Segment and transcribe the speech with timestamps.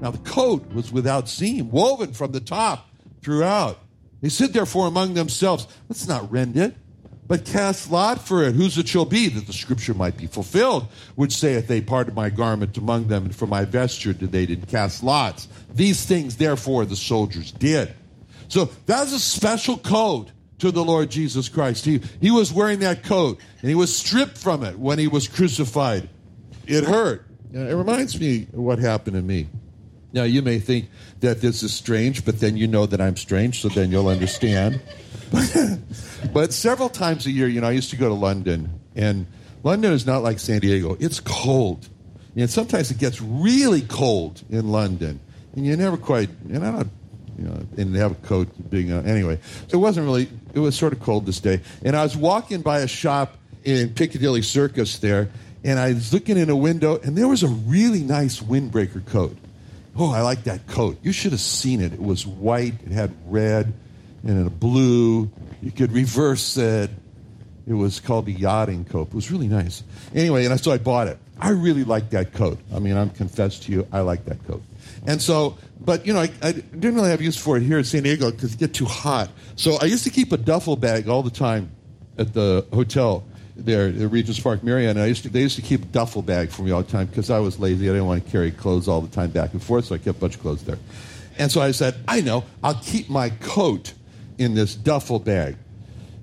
[0.00, 2.88] Now the coat was without seam, woven from the top
[3.22, 3.78] throughout.
[4.20, 6.76] They said therefore among themselves, Let's not rend it,
[7.26, 8.54] but cast lot for it.
[8.54, 12.30] Whose it shall be, that the scripture might be fulfilled, which saith, They parted my
[12.30, 15.48] garment among them, and for my vesture did they did cast lots.
[15.74, 17.94] These things therefore the soldiers did.
[18.48, 21.84] So that's a special coat to the Lord Jesus Christ.
[21.84, 25.28] He, he was wearing that coat, and he was stripped from it when he was
[25.28, 26.08] crucified.
[26.66, 27.26] It hurt.
[27.52, 29.48] It reminds me what happened to me.
[30.12, 30.88] Now, you may think
[31.20, 34.80] that this is strange, but then you know that I'm strange, so then you'll understand.
[36.32, 39.26] but several times a year, you know, I used to go to London, and
[39.62, 40.96] London is not like San Diego.
[40.98, 41.88] It's cold.
[42.36, 45.20] And sometimes it gets really cold in London,
[45.54, 46.90] and you never quite, and I don't,
[47.36, 49.38] you know, and they have a coat being, uh, anyway.
[49.68, 51.60] So it wasn't really, it was sort of cold this day.
[51.84, 55.28] And I was walking by a shop in Piccadilly Circus there,
[55.64, 59.36] and I was looking in a window, and there was a really nice windbreaker coat.
[59.98, 60.98] Oh, I like that coat.
[61.02, 61.92] You should have seen it.
[61.92, 63.72] It was white, it had red
[64.22, 65.30] and a blue.
[65.60, 66.90] You could reverse it.
[67.66, 69.08] It was called the yachting coat.
[69.08, 69.82] It was really nice.
[70.14, 71.18] Anyway, and so I bought it.
[71.40, 72.58] I really like that coat.
[72.74, 74.62] I mean, I'm confessed to you, I like that coat.
[75.06, 77.84] And so, but you know, I, I didn't really have use for it here in
[77.84, 79.30] San Diego because it get too hot.
[79.56, 81.70] So I used to keep a duffel bag all the time
[82.16, 83.24] at the hotel
[83.58, 86.22] there at Regent's Park Marriott, and I used to, they used to keep a duffel
[86.22, 87.88] bag for me all the time because I was lazy.
[87.88, 90.18] I didn't want to carry clothes all the time back and forth, so I kept
[90.18, 90.78] a bunch of clothes there.
[91.38, 93.92] And so I said, I know, I'll keep my coat
[94.38, 95.56] in this duffel bag.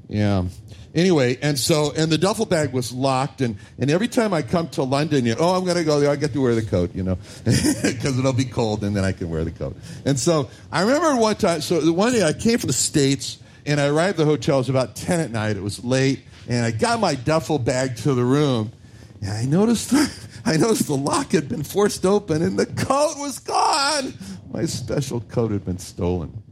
[0.08, 0.46] Yeah.
[0.94, 4.70] Anyway, and so, and the duffel bag was locked, and, and every time I come
[4.70, 6.62] to London, you know, oh, I'm going to go there, I get to wear the
[6.62, 9.76] coat, you know, because it'll be cold, and then I can wear the coat.
[10.06, 13.82] And so I remember one time, so one day I came from the States, and
[13.82, 16.66] I arrived at the hotel, it was about 10 at night, it was late, and
[16.66, 18.72] I got my duffel bag to the room,
[19.22, 19.94] and I noticed
[20.46, 24.14] I noticed the lock had been forced open, and the coat was gone.
[24.52, 26.44] My special coat had been stolen.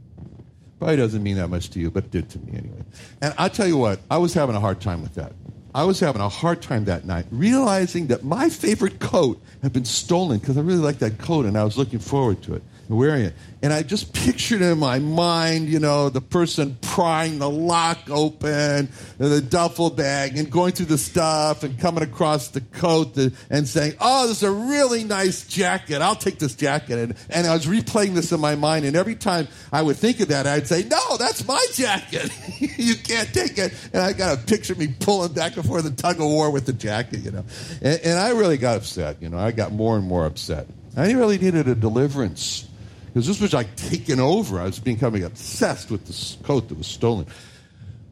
[0.78, 2.82] Probably doesn't mean that much to you, but it did to me anyway.
[3.22, 5.32] And I tell you what, I was having a hard time with that.
[5.74, 9.84] I was having a hard time that night, realizing that my favorite coat had been
[9.84, 12.98] stolen because I really liked that coat and I was looking forward to it and
[12.98, 13.34] wearing it.
[13.62, 18.90] And I just pictured in my mind, you know, the person prying the lock open,
[19.16, 23.94] the duffel bag, and going through the stuff, and coming across the coat, and saying,
[24.00, 26.02] "Oh, this is a really nice jacket.
[26.02, 29.14] I'll take this jacket." And, and I was replaying this in my mind, and every
[29.14, 32.30] time I would think of that, I'd say, "No, that's my jacket.
[32.58, 35.84] you can't take it." And I got a picture of me pulling back and forth
[35.84, 37.44] the tug of war with the jacket, you know.
[37.82, 39.20] And, and I really got upset.
[39.20, 40.66] You know, I got more and more upset.
[40.96, 42.68] I really needed a deliverance
[43.06, 44.60] because this was like taking over.
[44.60, 47.26] I was becoming obsessed with this coat that was stolen.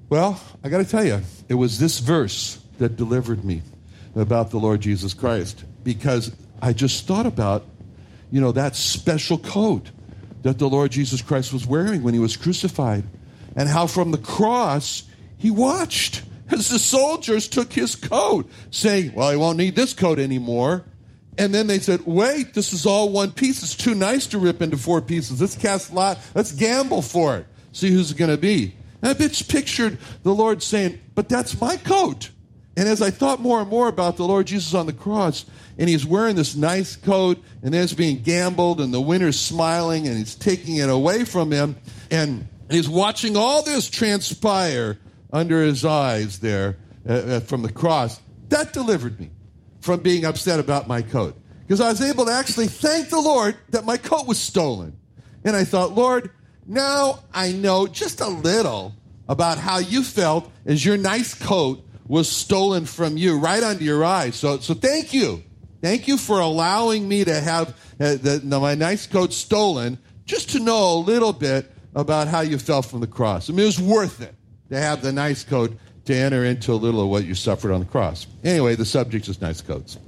[0.08, 3.62] Well, I got to tell you, it was this verse that delivered me
[4.14, 7.64] about the Lord Jesus Christ because I just thought about,
[8.30, 9.90] you know, that special coat
[10.42, 13.04] that the Lord Jesus Christ was wearing when he was crucified
[13.56, 15.04] and how from the cross
[15.38, 20.18] he watched as the soldiers took his coat, saying, Well, he won't need this coat
[20.18, 20.84] anymore.
[21.38, 23.62] And then they said, wait, this is all one piece.
[23.62, 25.40] It's too nice to rip into four pieces.
[25.40, 26.18] Let's cast lot.
[26.34, 27.46] Let's gamble for it.
[27.72, 28.76] See who's going to be.
[29.00, 32.30] And I bitch pictured the Lord saying, but that's my coat.
[32.76, 35.44] And as I thought more and more about the Lord Jesus on the cross,
[35.78, 40.06] and he's wearing this nice coat, and then it's being gambled, and the winner's smiling,
[40.06, 41.76] and he's taking it away from him,
[42.10, 44.98] and he's watching all this transpire
[45.32, 46.76] under his eyes there
[47.08, 48.20] uh, uh from the cross.
[48.48, 49.30] That delivered me
[49.80, 53.56] from being upset about my coat because I was able to actually thank the Lord
[53.70, 54.96] that my coat was stolen.
[55.44, 56.30] And I thought, Lord,
[56.66, 58.94] now I know just a little
[59.28, 64.04] about how you felt as your nice coat was stolen from you right under your
[64.04, 64.36] eyes.
[64.36, 65.42] So, so thank you.
[65.80, 70.60] Thank you for allowing me to have uh, the, my nice coat stolen just to
[70.60, 73.48] know a little bit about how you fell from the cross.
[73.48, 74.34] I mean, it was worth it
[74.72, 75.76] to have the nice coat
[76.06, 78.26] to enter into a little of what you suffered on the cross.
[78.42, 79.98] Anyway, the subject is nice coats.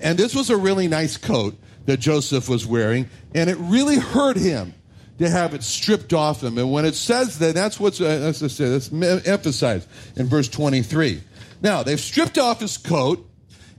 [0.00, 1.56] And this was a really nice coat
[1.86, 4.74] that Joseph was wearing, and it really hurt him
[5.18, 6.58] to have it stripped off him.
[6.58, 11.22] And when it says that, that's what's, uh, as I that's emphasized in verse 23.
[11.62, 13.24] Now, they've stripped off his coat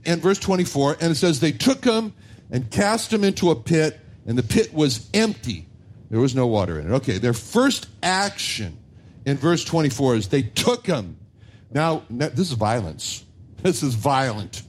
[0.06, 2.14] in verse 24, and it says they took him
[2.50, 5.66] and cast him into a pit, and the pit was empty.
[6.08, 6.94] There was no water in it.
[6.96, 8.78] Okay, their first action
[9.30, 11.16] in verse 24 is they took him.
[11.70, 13.24] Now, this is violence.
[13.62, 14.62] This is violent.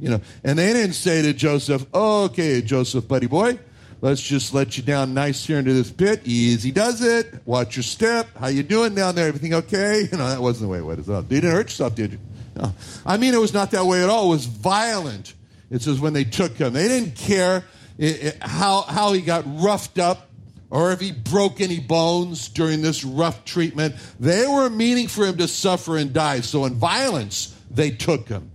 [0.00, 3.58] You know, and they didn't say to Joseph, okay, Joseph, buddy boy,
[4.00, 6.22] let's just let you down nice here into this pit.
[6.24, 7.42] Easy does it.
[7.44, 8.26] Watch your step.
[8.38, 9.28] How you doing down there?
[9.28, 10.08] Everything okay?
[10.10, 11.06] You know, that wasn't the way it was.
[11.06, 12.18] You didn't hurt yourself, did you?
[12.56, 12.72] No.
[13.04, 14.28] I mean, it was not that way at all.
[14.28, 15.34] It was violent.
[15.70, 16.72] It says when they took him.
[16.72, 17.64] They didn't care
[17.98, 20.27] it, it, how, how he got roughed up
[20.70, 23.94] or if he broke any bones during this rough treatment.
[24.20, 26.40] They were meaning for him to suffer and die.
[26.40, 28.50] So in violence, they took him.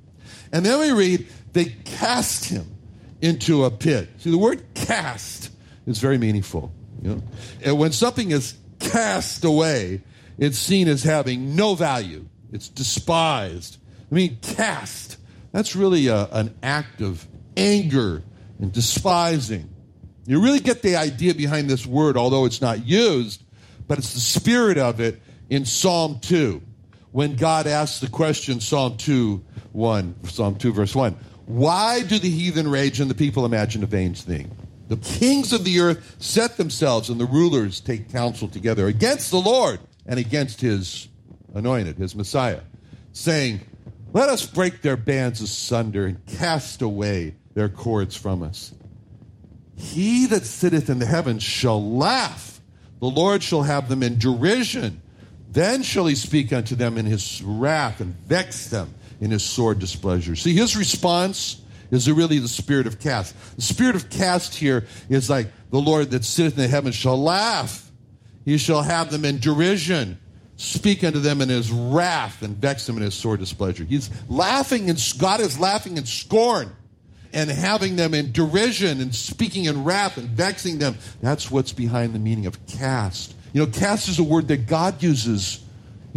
[0.52, 2.76] And then we read, they cast him
[3.22, 4.10] into a pit.
[4.20, 5.50] See, the word cast
[5.88, 6.72] is very meaningful.
[7.02, 7.24] You know?
[7.64, 10.04] And when something is cast away,
[10.38, 12.28] it's seen as having no value.
[12.52, 13.78] It's despised.
[14.12, 15.18] I mean, cast.
[15.52, 17.28] That's really a, an act of
[17.58, 18.22] anger
[18.60, 19.73] and despising.
[20.26, 23.44] You really get the idea behind this word, although it's not used,
[23.88, 26.62] but it's the spirit of it in Psalm 2.
[27.12, 29.44] When God asks the question, Psalm 2,
[29.74, 31.16] 1, Psalm 2, verse 1,
[31.46, 34.56] why do the heathen rage and the people imagine a vain thing?
[34.88, 39.40] The kings of the earth set themselves and the rulers take counsel together against the
[39.40, 41.08] Lord and against his
[41.54, 42.62] anointed, his Messiah,
[43.12, 43.62] saying,
[44.14, 48.74] Let us break their bands asunder and cast away their cords from us.
[49.76, 52.62] He that sitteth in the heavens shall laugh.
[53.00, 55.02] The Lord shall have them in derision.
[55.52, 59.76] Then shall he speak unto them in his wrath and vex them in his sore
[59.76, 60.36] displeasure.
[60.36, 61.62] See, his response
[61.92, 63.36] is really the spirit of cast.
[63.56, 67.22] The spirit of cast here is like the Lord that sitteth in the heavens shall
[67.22, 67.92] laugh.
[68.46, 70.20] He shall have them in derision,
[70.58, 73.84] speak unto them in his wrath, and vex them in his sore displeasure.
[73.84, 76.76] He's laughing, and God is laughing in scorn
[77.34, 80.98] and having them in derision and speaking in wrath and vexing them.
[81.22, 83.36] That's what's behind the meaning of cast.
[83.54, 85.64] You know, cast is a word that God uses.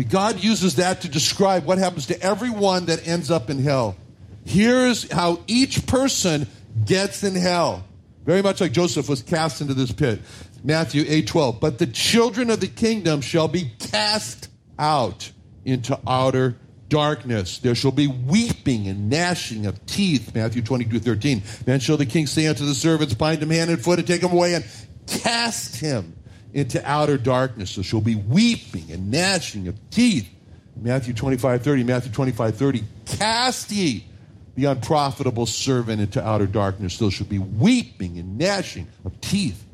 [0.09, 3.97] God uses that to describe what happens to everyone that ends up in hell.
[4.45, 6.47] Here's how each person
[6.85, 7.85] gets in hell.
[8.25, 10.21] Very much like Joseph was cast into this pit.
[10.63, 11.61] Matthew 8 12.
[11.61, 14.49] But the children of the kingdom shall be cast
[14.79, 15.31] out
[15.65, 16.57] into outer
[16.89, 17.59] darkness.
[17.59, 20.35] There shall be weeping and gnashing of teeth.
[20.35, 21.43] Matthew 22, 13.
[21.65, 24.23] Then shall the king say unto the servants, Bind him hand and foot and take
[24.23, 24.65] him away and
[25.07, 26.17] cast him
[26.53, 27.75] into outer darkness.
[27.75, 30.29] There shall be weeping and gnashing of teeth.
[30.77, 31.85] Matthew 25, 30.
[31.85, 32.85] Matthew 25, 30.
[33.07, 34.07] Cast ye
[34.55, 36.99] the unprofitable servant into outer darkness.
[36.99, 39.65] There shall be weeping and gnashing of teeth.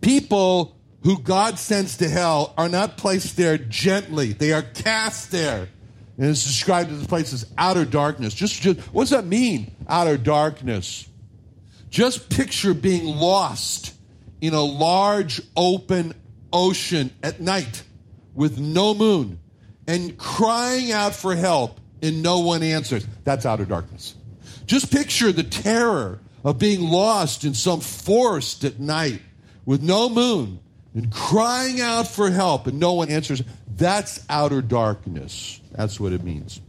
[0.00, 4.32] People who God sends to hell are not placed there gently.
[4.32, 5.68] They are cast there
[6.18, 8.34] and it's described as this place as outer darkness.
[8.34, 11.08] Just, just what does that mean, outer darkness?
[11.88, 13.94] Just picture being lost
[14.40, 16.12] in a large open
[16.52, 17.82] ocean at night
[18.34, 19.38] with no moon
[19.86, 23.06] and crying out for help and no one answers.
[23.24, 24.14] That's outer darkness.
[24.66, 29.22] Just picture the terror of being lost in some forest at night
[29.64, 30.60] with no moon
[30.94, 33.42] and crying out for help and no one answers.
[33.78, 35.60] That's outer darkness.
[35.72, 36.60] That's what it means.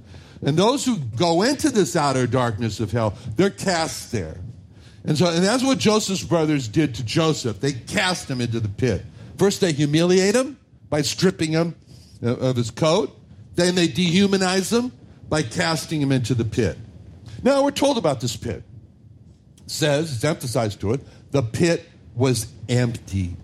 [0.42, 4.38] And those who go into this outer darkness of hell, they're cast there.
[5.04, 7.60] And so, and that's what Joseph's brothers did to Joseph.
[7.60, 9.04] They cast him into the pit.
[9.38, 10.58] First, they humiliate him
[10.90, 11.76] by stripping him
[12.24, 13.18] uh, of his coat.
[13.56, 14.92] Then they dehumanize him
[15.28, 16.78] by casting him into the pit.
[17.42, 18.64] Now, we're told about this pit.
[19.66, 21.02] It says, it's emphasized to it,
[21.32, 23.36] the pit was empty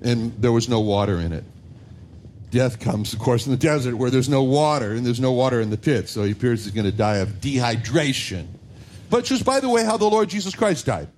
[0.00, 1.44] and there was no water in it
[2.52, 5.60] death comes, of course, in the desert where there's no water, and there's no water
[5.60, 6.08] in the pit.
[6.08, 8.46] So he appears he's going to die of dehydration.
[9.10, 11.08] But just by the way, how the Lord Jesus Christ died.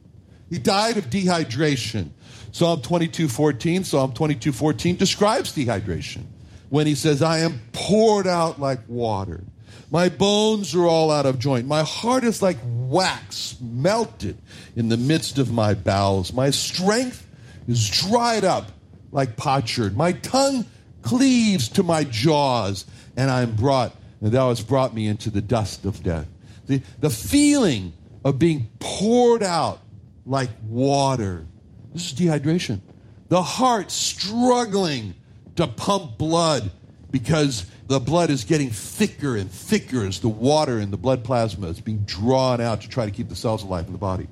[0.49, 2.11] He died of dehydration.
[2.53, 6.23] Psalm 22 14, Psalm 22 14 describes dehydration
[6.71, 9.43] when he says, I am poured out like water.
[9.91, 11.67] My bones are all out of joint.
[11.67, 14.39] My heart is like wax melted
[14.77, 16.33] in the midst of my bowels.
[16.33, 17.27] My strength
[17.67, 18.71] is dried up
[19.11, 19.97] like potsherd.
[19.97, 20.65] My tongue
[21.05, 25.43] cleaves to my jaws, and I am brought, and thou hast brought me into the
[25.43, 26.27] dust of death.
[26.67, 27.93] The, the feeling
[28.25, 29.81] of being poured out
[30.27, 31.47] like water.
[31.93, 32.81] This is dehydration.
[33.29, 35.15] The heart struggling
[35.57, 36.71] to pump blood
[37.11, 41.69] because the blood is getting thicker and thicker as the water in the blood plasma
[41.69, 44.27] is being drawn out to try to keep the cells alive in the body.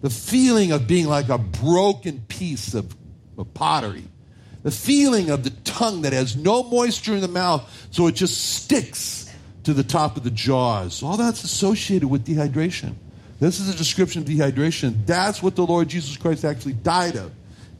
[0.00, 2.96] The feeling of being like a broken piece of,
[3.38, 4.04] of pottery.
[4.66, 8.36] The feeling of the tongue that has no moisture in the mouth, so it just
[8.36, 9.32] sticks
[9.62, 11.04] to the top of the jaws.
[11.04, 12.94] All that's associated with dehydration.
[13.38, 15.06] This is a description of dehydration.
[15.06, 17.30] That's what the Lord Jesus Christ actually died of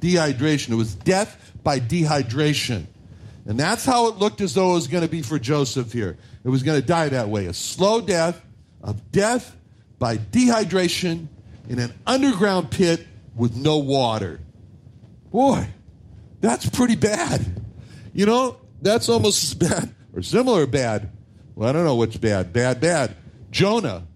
[0.00, 0.70] dehydration.
[0.70, 2.86] It was death by dehydration.
[3.46, 6.16] And that's how it looked as though it was going to be for Joseph here.
[6.44, 8.40] It was going to die that way a slow death
[8.80, 9.56] of death
[9.98, 11.26] by dehydration
[11.68, 14.38] in an underground pit with no water.
[15.32, 15.66] Boy,
[16.40, 17.44] that's pretty bad.
[18.12, 21.10] You know, that's almost as bad or similar bad.
[21.54, 22.52] Well, I don't know what's bad.
[22.52, 23.16] Bad, bad.
[23.50, 24.06] Jonah.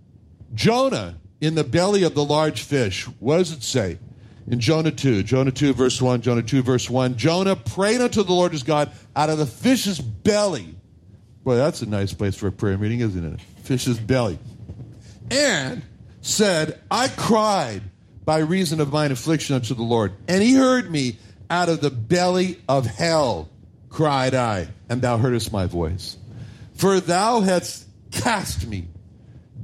[0.54, 3.04] Jonah in the belly of the large fish.
[3.18, 3.98] What does it say?
[4.46, 8.32] In Jonah 2, Jonah 2, verse 1, Jonah 2, verse 1, Jonah prayed unto the
[8.32, 10.74] Lord his God out of the fish's belly.
[11.44, 13.40] Boy, that's a nice place for a prayer meeting, isn't it?
[13.62, 14.38] Fish's belly.
[15.30, 15.82] And
[16.20, 17.82] said, I cried
[18.24, 20.12] by reason of mine affliction unto the Lord.
[20.28, 21.18] And he heard me
[21.50, 23.50] out of the belly of hell,
[23.88, 26.16] cried I, and thou heardest my voice.
[26.74, 28.86] For thou hast cast me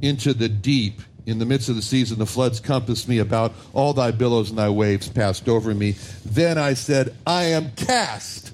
[0.02, 3.52] into the deep in the midst of the seas, and the floods compassed me about.
[3.72, 5.92] All thy billows and thy waves passed over me.
[6.24, 8.52] Then I said, I am cast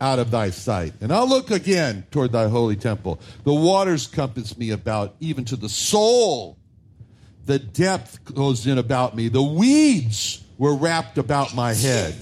[0.00, 0.94] out of thy sight.
[1.00, 3.20] And I'll look again toward thy holy temple.
[3.44, 6.58] The waters compassed me about, even to the soul.
[7.46, 9.28] The depth closed in about me.
[9.28, 12.14] The weeds were wrapped about my head.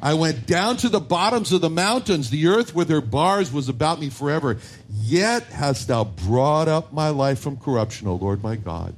[0.00, 2.30] I went down to the bottoms of the mountains.
[2.30, 4.58] The earth with her bars was about me forever.
[4.90, 8.94] Yet hast thou brought up my life from corruption, O Lord my God.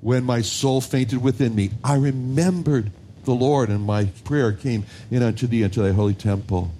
[0.00, 2.92] When my soul fainted within me, I remembered
[3.24, 6.70] the Lord, and my prayer came in unto thee, unto thy holy temple.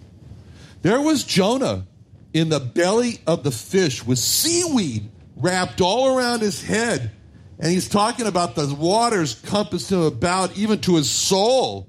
[0.83, 1.87] There was Jonah
[2.35, 7.11] in the belly of the fish with seaweed wrapped all around his head.
[7.59, 11.89] And he's talking about the waters compassed him about, even to his soul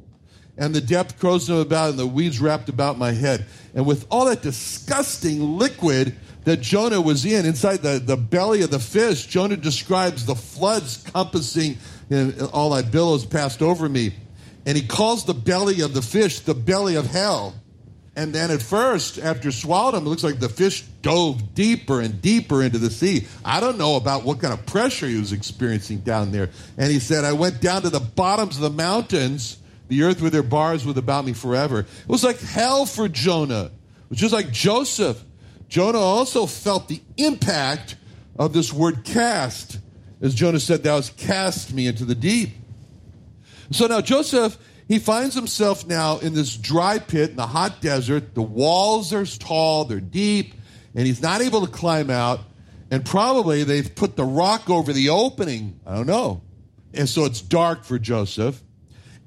[0.58, 3.46] and the depth closed him about, and the weeds wrapped about my head.
[3.74, 8.72] And with all that disgusting liquid that Jonah was in, inside the, the belly of
[8.72, 11.78] the fish, Jonah describes the floods compassing,
[12.10, 14.14] and all thy billows passed over me.
[14.66, 17.54] And he calls the belly of the fish the belly of hell.
[18.18, 22.22] And then at first, after swallowed him, it looks like the fish dove deeper and
[22.22, 23.28] deeper into the sea.
[23.44, 26.50] I don't know about what kind of pressure he was experiencing down there.
[26.78, 30.34] And he said, I went down to the bottoms of the mountains the earth with
[30.34, 31.80] their bars was about me forever.
[31.80, 33.66] It was like hell for Jonah.
[33.66, 35.24] It was just like Joseph.
[35.68, 37.96] Jonah also felt the impact
[38.38, 39.80] of this word cast.
[40.22, 42.50] As Jonah said, Thou hast cast me into the deep.
[43.72, 48.36] So now Joseph, he finds himself now in this dry pit in the hot desert.
[48.36, 50.54] The walls are tall, they're deep,
[50.94, 52.42] and he's not able to climb out.
[52.92, 55.80] And probably they've put the rock over the opening.
[55.86, 56.44] I don't know.
[56.94, 58.62] And so it's dark for Joseph.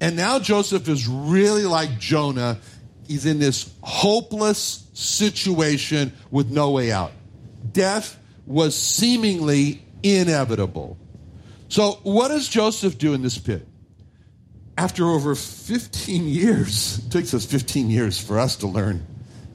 [0.01, 2.59] And now Joseph is really like Jonah.
[3.07, 7.11] He's in this hopeless situation with no way out.
[7.71, 10.97] Death was seemingly inevitable.
[11.67, 13.67] So, what does Joseph do in this pit?
[14.77, 19.05] After over 15 years, it takes us 15 years for us to learn.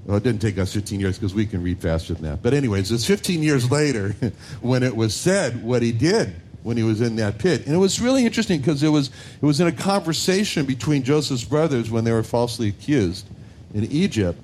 [0.05, 2.43] Well, it didn't take us 15 years because we can read faster than that.
[2.43, 4.15] But, anyways, it's 15 years later
[4.61, 7.67] when it was said what he did when he was in that pit.
[7.67, 9.09] And it was really interesting because it was,
[9.41, 13.29] it was in a conversation between Joseph's brothers when they were falsely accused
[13.75, 14.41] in Egypt.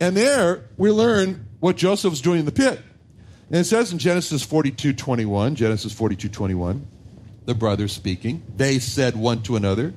[0.00, 2.80] And there we learn what Joseph was doing in the pit.
[3.46, 6.84] And it says in Genesis 42 21, Genesis 42 21,
[7.44, 9.94] the brothers speaking, they said one to another,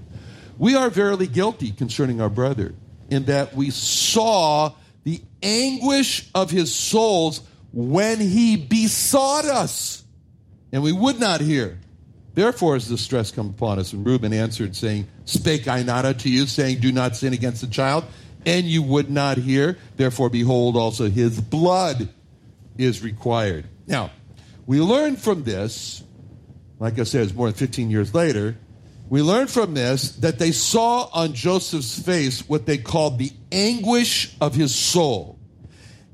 [0.60, 2.76] We are verily guilty concerning our brother,
[3.10, 4.74] in that we saw
[5.04, 10.03] the anguish of his souls when he besought us
[10.74, 11.80] and we would not hear.
[12.34, 13.94] Therefore is distress come upon us.
[13.94, 17.68] And Reuben answered, saying, Spake I not unto you, saying, Do not sin against the
[17.68, 18.06] child?
[18.46, 19.78] And you would not hear.
[19.96, 22.10] Therefore, behold, also his blood
[22.78, 23.68] is required.
[23.86, 24.10] Now,
[24.66, 26.04] we learn from this,
[26.80, 28.58] like I said, it's more than 15 years later,
[29.10, 34.36] we learn from this that they saw on Joseph's face what they called the anguish
[34.42, 35.38] of his soul.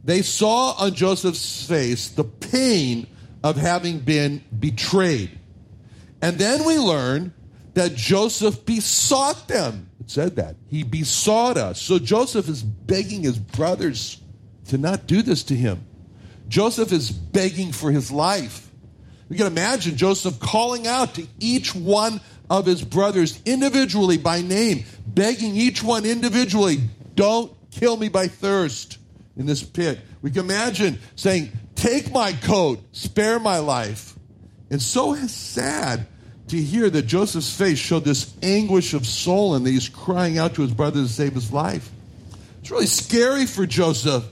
[0.04, 3.08] They saw on Joseph's face the pain
[3.44, 5.38] of having been betrayed.
[6.22, 7.34] And then we learn
[7.74, 9.90] that Joseph besought them.
[10.00, 10.56] It said that.
[10.68, 11.82] He besought us.
[11.82, 14.22] So Joseph is begging his brothers
[14.68, 15.86] to not do this to him.
[16.48, 18.70] Joseph is begging for his life.
[19.30, 22.20] We can imagine Joseph calling out to each one
[22.50, 26.80] of his brothers individually by name, begging each one individually,
[27.16, 28.98] don't kill me by thirst
[29.38, 30.00] in this pit.
[30.22, 34.14] We can imagine saying, Take my coat, spare my life.
[34.70, 36.08] And so sad
[36.50, 40.56] to hear that Joseph's face showed this anguish of soul and that he's crying out
[40.56, 41.90] to his brother to save his life.
[42.60, 44.26] It's really scary for Joseph.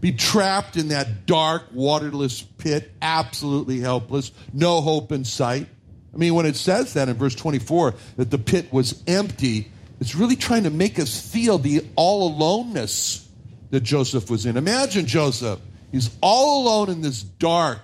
[0.00, 5.66] Be trapped in that dark, waterless pit, absolutely helpless, no hope in sight.
[6.14, 10.14] I mean, when it says that in verse 24, that the pit was empty, it's
[10.14, 13.28] really trying to make us feel the all aloneness
[13.68, 14.56] that Joseph was in.
[14.56, 15.60] Imagine Joseph.
[15.96, 17.80] He's all alone in this dark,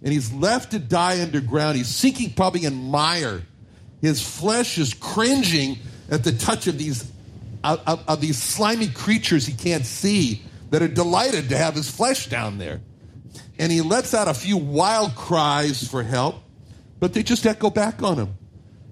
[0.00, 1.76] and he's left to die underground.
[1.76, 3.42] He's sinking probably in mire.
[4.00, 7.10] His flesh is cringing at the touch of these,
[7.64, 12.28] of, of these slimy creatures he can't see that are delighted to have his flesh
[12.28, 12.80] down there.
[13.58, 16.36] And he lets out a few wild cries for help,
[17.00, 18.34] but they just echo back on him.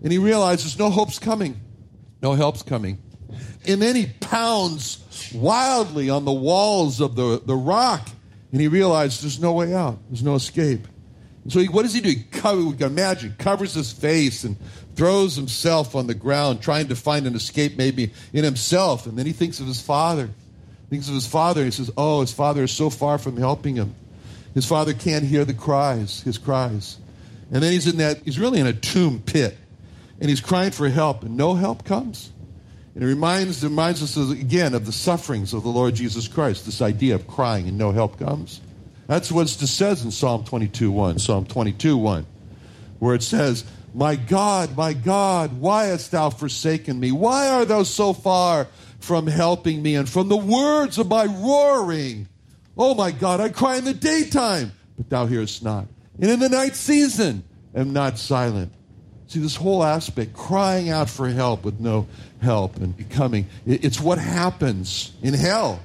[0.02, 1.60] And he realizes no hope's coming.
[2.20, 3.00] No help's coming.
[3.64, 8.08] And then he pounds wildly on the walls of the, the rock,
[8.52, 9.98] and he realizes there's no way out.
[10.08, 10.86] There's no escape.
[11.44, 12.08] And so he, what does he do?
[12.08, 14.56] He cover, imagine, covers his face and
[14.96, 19.06] throws himself on the ground, trying to find an escape maybe in himself.
[19.06, 20.30] And then he thinks of his father.
[20.90, 23.94] Thinks of his father, he says, Oh, his father is so far from helping him.
[24.54, 26.96] His father can't hear the cries, his cries.
[27.52, 29.56] And then he's in that, he's really in a tomb pit
[30.20, 32.30] and he's crying for help, and no help comes.
[32.96, 36.80] And it reminds, reminds us again of the sufferings of the Lord Jesus Christ, this
[36.80, 38.62] idea of crying and no help comes.
[39.06, 42.26] That's what it says in Psalm 22 1, Psalm 22 1,
[42.98, 47.12] where it says, My God, my God, why hast thou forsaken me?
[47.12, 48.66] Why art thou so far
[48.98, 52.28] from helping me and from the words of my roaring?
[52.78, 55.86] Oh my God, I cry in the daytime, but thou hearest not.
[56.18, 58.72] And in the night season am not silent.
[59.28, 62.06] See, this whole aspect, crying out for help with no
[62.40, 65.80] help and becoming, it's what happens in hell.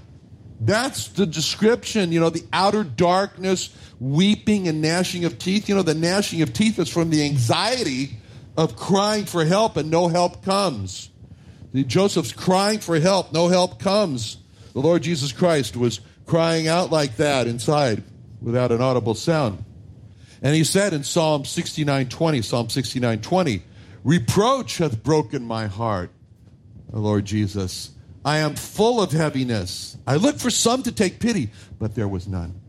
[0.60, 5.67] That's the description, you know, the outer darkness, weeping and gnashing of teeth.
[5.67, 8.17] You know, the gnashing of teeth is from the anxiety
[8.56, 11.10] of crying for help and no help comes.
[11.73, 14.38] Joseph's crying for help, no help comes.
[14.73, 18.04] The Lord Jesus Christ was crying out like that inside
[18.39, 19.63] without an audible sound.
[20.41, 23.62] And he said in Psalm 69:20, Psalm 69:20,
[24.04, 26.12] reproach hath broken my heart,
[26.93, 27.91] O Lord Jesus.
[28.23, 29.97] I am full of heaviness.
[30.06, 31.49] I looked for some to take pity,
[31.80, 32.60] but there was none.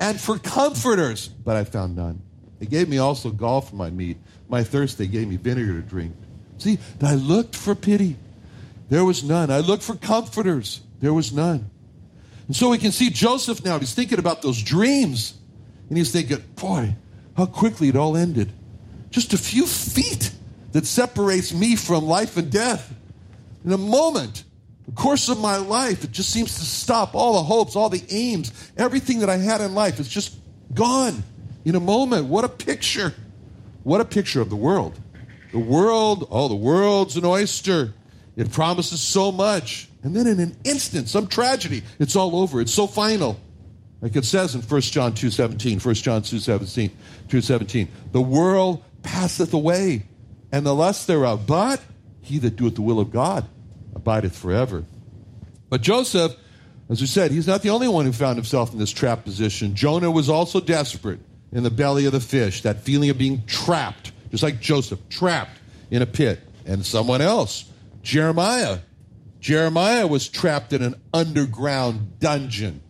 [0.00, 2.20] And for comforters, but I found none.
[2.58, 4.18] They gave me also gall for my meat.
[4.48, 6.14] My thirst, they gave me vinegar to drink.
[6.58, 8.16] See, I looked for pity.
[8.88, 9.50] There was none.
[9.50, 10.80] I looked for comforters.
[11.00, 11.70] There was none.
[12.46, 13.78] And so we can see Joseph now.
[13.78, 15.34] He's thinking about those dreams.
[15.88, 16.94] And he's thinking, boy,
[17.36, 18.52] how quickly it all ended.
[19.10, 20.32] Just a few feet
[20.72, 22.94] that separates me from life and death.
[23.64, 24.44] In a moment,
[24.86, 27.14] the course of my life, it just seems to stop.
[27.14, 30.36] All the hopes, all the aims, everything that I had in life is just
[30.72, 31.22] gone
[31.64, 32.26] in a moment.
[32.26, 33.12] What a picture.
[33.82, 34.98] What a picture of the world.
[35.52, 37.94] The world, oh, the world's an oyster.
[38.36, 39.88] It promises so much.
[40.02, 42.60] And then in an instant, some tragedy, it's all over.
[42.60, 43.40] It's so final.
[44.00, 46.90] Like it says in 1 John 2.17, 1 John 2.17,
[47.28, 50.06] 2.17, the world passeth away,
[50.52, 51.80] and the lust thereof, but
[52.20, 53.48] he that doeth the will of God
[53.94, 54.84] abideth forever.
[55.68, 56.34] But Joseph,
[56.88, 59.74] as we said, he's not the only one who found himself in this trapped position.
[59.74, 61.20] Jonah was also desperate
[61.52, 65.58] in the belly of the fish, that feeling of being trapped, just like Joseph, trapped
[65.90, 66.40] in a pit.
[66.66, 67.70] And someone else,
[68.02, 68.78] Jeremiah.
[69.40, 72.82] Jeremiah was trapped in an underground dungeon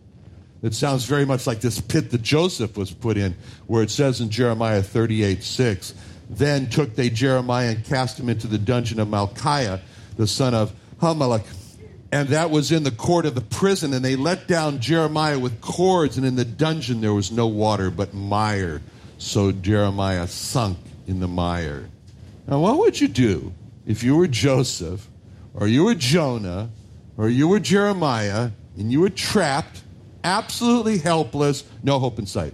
[0.63, 3.35] it sounds very much like this pit that Joseph was put in,
[3.67, 5.93] where it says in Jeremiah 38 6,
[6.29, 9.81] Then took they Jeremiah and cast him into the dungeon of Malchiah,
[10.17, 11.45] the son of Hammelech.
[12.11, 15.61] And that was in the court of the prison, and they let down Jeremiah with
[15.61, 18.81] cords, and in the dungeon there was no water but mire.
[19.17, 21.89] So Jeremiah sunk in the mire.
[22.47, 23.53] Now, what would you do
[23.85, 25.07] if you were Joseph,
[25.53, 26.69] or you were Jonah,
[27.17, 29.81] or you were Jeremiah, and you were trapped
[30.23, 32.53] absolutely helpless, no hope in sight.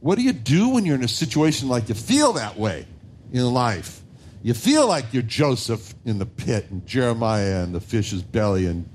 [0.00, 2.86] What do you do when you're in a situation like you feel that way
[3.32, 4.00] in life?
[4.42, 8.88] You feel like you're Joseph in the pit and Jeremiah in the fish's belly, and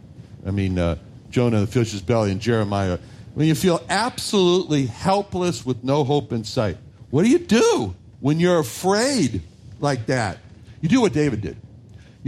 [0.46, 0.98] I mean, uh,
[1.30, 3.00] Jonah in the fish's belly and Jeremiah.
[3.34, 6.78] When you feel absolutely helpless with no hope in sight,
[7.10, 9.42] what do you do when you're afraid
[9.80, 10.40] like that?
[10.82, 11.58] You do what David did.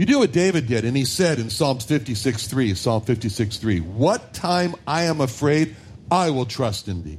[0.00, 3.80] You do what David did, and he said in Psalms 56 3, Psalm 56 3,
[3.80, 5.76] What time I am afraid,
[6.10, 7.18] I will trust in thee.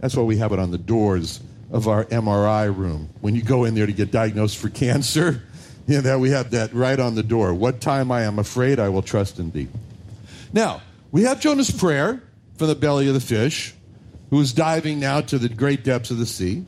[0.00, 1.40] That's why we have it on the doors
[1.72, 3.08] of our MRI room.
[3.22, 5.42] When you go in there to get diagnosed for cancer,
[5.86, 7.54] you know, that we have that right on the door.
[7.54, 9.68] What time I am afraid, I will trust in thee.
[10.52, 12.22] Now, we have Jonah's prayer
[12.58, 13.74] from the belly of the fish,
[14.28, 16.66] who is diving now to the great depths of the sea.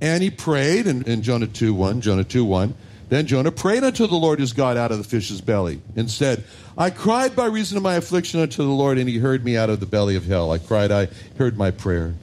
[0.00, 2.74] And he prayed in, in Jonah 2 1, Jonah 2 1.
[3.08, 6.44] Then Jonah prayed unto the Lord his God out of the fish's belly and said,
[6.76, 9.70] I cried by reason of my affliction unto the Lord, and he heard me out
[9.70, 10.50] of the belly of hell.
[10.50, 12.14] I cried, I heard my prayer.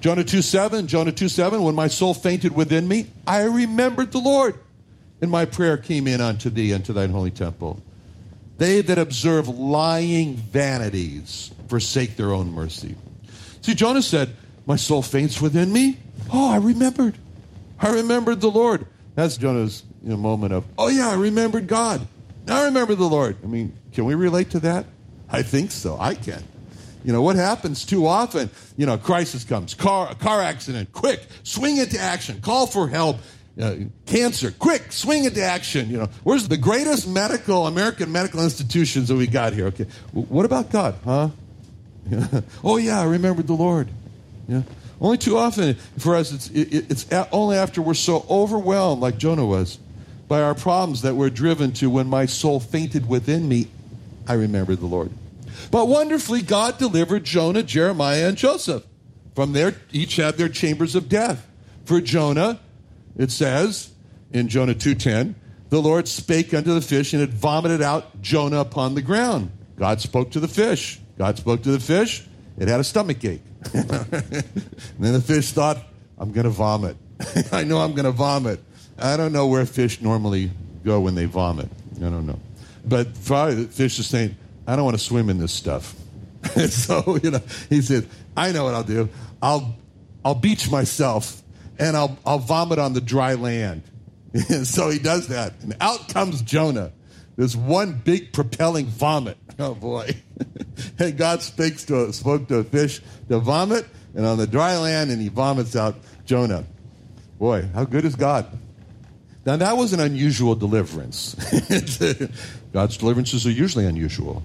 [0.00, 4.18] Jonah 2 7, Jonah 2 7, when my soul fainted within me, I remembered the
[4.18, 4.54] Lord,
[5.20, 7.82] and my prayer came in unto thee, unto thine holy temple.
[8.56, 12.94] They that observe lying vanities forsake their own mercy.
[13.62, 14.34] See, Jonah said,
[14.66, 15.98] My soul faints within me.
[16.32, 17.16] Oh, I remembered.
[17.78, 18.86] I remembered the Lord.
[19.14, 22.06] That's Jonah's you know, moment of, oh, yeah, I remembered God.
[22.46, 23.36] Now I remember the Lord.
[23.44, 24.86] I mean, can we relate to that?
[25.28, 25.96] I think so.
[25.98, 26.42] I can.
[27.04, 28.50] You know, what happens too often?
[28.76, 33.18] You know, crisis comes, car, car accident, quick, swing into action, call for help.
[33.60, 33.74] Uh,
[34.06, 35.90] cancer, quick, swing into action.
[35.90, 39.66] You know, where's the greatest medical, American medical institutions that we got here?
[39.66, 41.28] Okay, what about God, huh?
[42.64, 43.88] oh yeah, I remembered the Lord.
[44.48, 44.62] Yeah,
[45.00, 49.44] only too often for us, it's, it, it's only after we're so overwhelmed, like Jonah
[49.44, 49.78] was,
[50.30, 53.66] by our problems that we're driven to when my soul fainted within me,
[54.28, 55.10] I remembered the Lord.
[55.72, 58.84] But wonderfully, God delivered Jonah, Jeremiah, and Joseph
[59.34, 59.74] from there.
[59.90, 61.44] Each had their chambers of death.
[61.84, 62.60] For Jonah,
[63.16, 63.90] it says
[64.32, 65.34] in Jonah 2:10,
[65.68, 69.50] the Lord spake unto the fish and it vomited out Jonah upon the ground.
[69.76, 71.00] God spoke to the fish.
[71.18, 72.24] God spoke to the fish.
[72.56, 73.42] It had a stomach ache.
[73.74, 73.84] and
[75.00, 75.78] then the fish thought,
[76.18, 76.96] I'm going to vomit.
[77.52, 78.60] I know I'm going to vomit.
[79.00, 80.50] I don't know where fish normally
[80.84, 81.68] go when they vomit.
[81.96, 82.38] I don't know.
[82.84, 84.36] But probably the fish is saying,
[84.66, 85.94] I don't want to swim in this stuff.
[86.56, 89.08] and so, you know, he said, I know what I'll do.
[89.42, 89.76] I'll,
[90.24, 91.42] I'll beach myself
[91.78, 93.82] and I'll, I'll vomit on the dry land.
[94.32, 95.54] And so he does that.
[95.62, 96.92] And out comes Jonah.
[97.36, 99.36] There's one big propelling vomit.
[99.58, 100.16] Oh boy.
[100.98, 103.84] and God speaks to a, spoke to a fish to vomit,
[104.14, 106.64] and on the dry land, and he vomits out Jonah.
[107.38, 108.46] Boy, how good is God?
[109.50, 111.34] Now that was an unusual deliverance.
[112.72, 114.44] God's deliverances are usually unusual.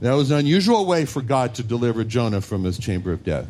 [0.00, 3.46] That was an unusual way for God to deliver Jonah from his chamber of death.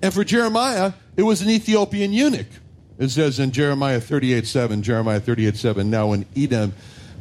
[0.00, 2.46] And for Jeremiah, it was an Ethiopian eunuch.
[3.00, 6.72] It says in Jeremiah 38 7, Jeremiah 38 7, now when Edom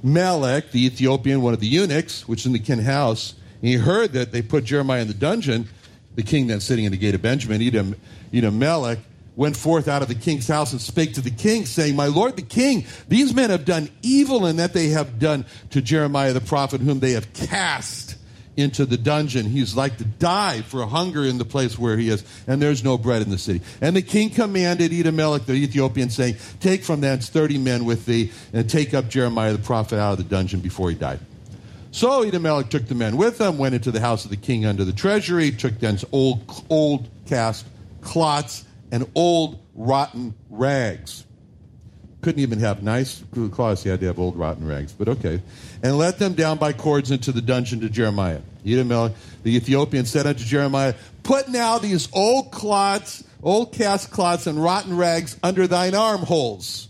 [0.03, 4.13] Melech, the Ethiopian, one of the eunuchs, which is in the king house, he heard
[4.13, 5.67] that they put Jeremiah in the dungeon,
[6.13, 7.95] the king then sitting in the gate of Benjamin, Edom,
[8.31, 8.99] Edom Melech,
[9.37, 12.35] went forth out of the king's house and spake to the king, saying, My lord
[12.35, 16.41] the king, these men have done evil in that they have done to Jeremiah the
[16.41, 18.17] prophet, whom they have cast
[18.57, 19.45] into the dungeon.
[19.45, 22.97] He's like to die for hunger in the place where he is, and there's no
[22.97, 23.61] bread in the city.
[23.79, 28.31] And the king commanded Edomelech the Ethiopian, saying, Take from thence thirty men with thee,
[28.51, 31.19] and take up Jeremiah the prophet out of the dungeon before he died.
[31.91, 34.83] So Edomelech took the men with him, went into the house of the king under
[34.83, 37.65] the treasury, took thence old, old cast
[38.01, 41.25] clots and old rotten rags
[42.21, 43.83] couldn't even have nice cloths.
[43.83, 45.41] He had to have old rotten rags, but okay.
[45.83, 48.41] And let them down by cords into the dungeon to Jeremiah.
[48.63, 49.13] The
[49.45, 55.37] Ethiopian said unto Jeremiah, Put now these old clots, old cast clots and rotten rags
[55.43, 56.89] under thine armholes,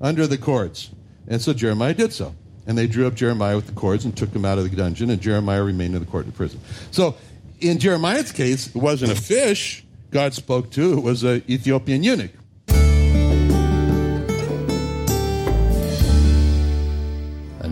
[0.00, 0.90] under the cords.
[1.26, 2.34] And so Jeremiah did so.
[2.68, 5.10] And they drew up Jeremiah with the cords and took him out of the dungeon,
[5.10, 6.60] and Jeremiah remained in the court of prison.
[6.90, 7.16] So
[7.60, 12.32] in Jeremiah's case, it wasn't a fish God spoke to, it was an Ethiopian eunuch.